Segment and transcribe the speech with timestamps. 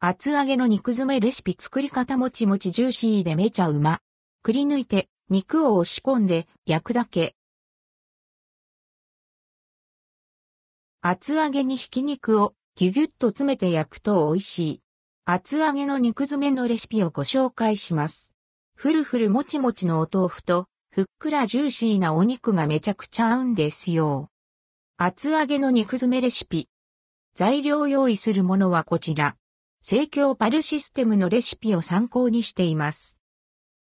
[0.00, 3.98] 厚揚げの肉詰めレシピ作り方もちもちジューシーでめちゃうま。
[4.44, 7.34] くり抜いて肉を押し込んで焼くだけ。
[11.00, 14.82] 厚揚げにひき肉をギュギュッと詰めて焼くと美味しい。
[15.24, 18.36] 厚揚げの肉詰めのレシピをご紹介します。
[18.76, 24.30] ふるふるもちもちのお豆腐とふっくらジューシーなお肉がめちゃくちゃ合うんですよ。
[24.96, 26.68] 厚揚げの肉詰めレシピ。
[27.34, 29.37] 材料用意するものはこちら。
[29.82, 33.20] 生協パルシステムのレシピを参考にしています。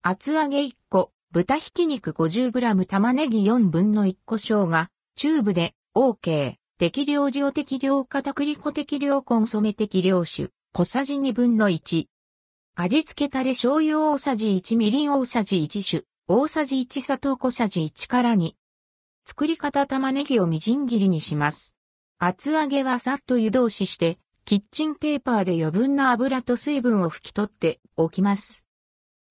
[0.02, 6.56] 厚揚げ1個、豚ひき肉 50g 玉ねぎ4分の1個生姜、チューブで OK。
[6.78, 12.08] 適量塩適量片栗粉適量コンソメ適量酒、小さじ2分の1。
[12.76, 18.52] 味付けタレ醤油大さじ1みりん大さじ1酒、大さじ1砂糖小さじ1から2。
[19.26, 21.78] 作り方玉ねぎをみじん切りにします。
[22.20, 28.64] 厚揚げはさっと湯通しして、キッチンペーパーで余分な油と水分を拭き取っておきます。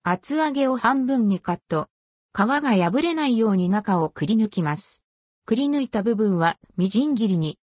[0.03, 1.89] 厚揚げを半分にカット。
[2.33, 5.05] 皮が破れないように中をくり抜きます。
[5.47, 7.61] くり抜いた部分はみじん切りに。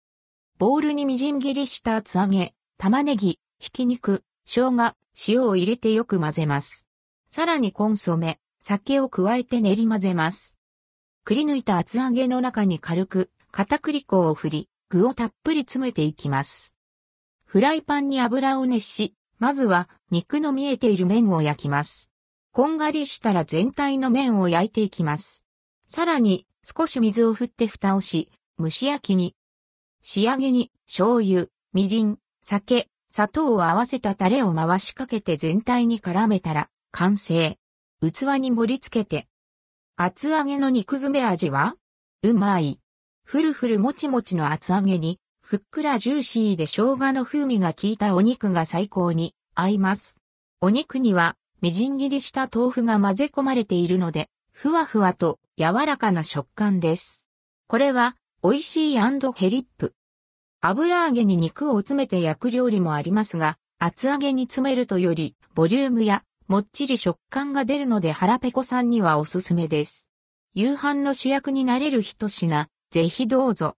[0.57, 4.95] ボウルにみじん切りした厚揚げ、玉ねぎ、ひき肉、生姜、
[5.27, 6.87] 塩を入れてよく混ぜます。
[7.29, 10.57] さらにコンソメ、酒を加えて練り混ぜます。
[11.23, 16.74] くり抜いた厚揚げの中に軽く片栗粉を振り、具をたっぷり詰めていきます。
[17.55, 22.09] フライパンに油を熱し、まずは肉の見えている面を焼きます。
[22.51, 25.45] こんがりしたら全体の面を焼いていきます。
[25.87, 29.37] さらに少し水を振って蓋をし、蒸し焼きに。
[30.01, 37.57] 仕上げに醤油、みりん、酒、砂糖を合わせたタレを回しかけて全体に絡めたら完成。
[38.01, 39.29] 器に盛り付けて。
[39.95, 41.77] 厚揚げの肉詰め味は
[42.21, 42.81] うまい。
[43.23, 50.17] ふるふるもちもちの厚揚げに、ふっくらジューシーで生姜の風味が効いたお肉が最高に合います。
[50.59, 57.27] お肉には、みじん切りした豆腐が混ぜ込まれているので、ふわふわと柔らかな食感です。
[57.67, 59.93] これは、美味しいヘリップ。
[60.61, 70.09] 油揚げに肉を詰めて焼く料理もありますが、厚揚げに詰めるとより、ボリュームやもっちり食感が出るので腹ペコさんにはおすすめです。
[70.55, 73.75] 夕飯の主役になれる一品、ぜひどうぞ。